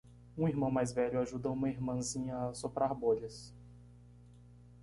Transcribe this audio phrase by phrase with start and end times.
[0.35, 3.53] Um irmão mais velho ajuda uma irmãzinha a soprar bolhas.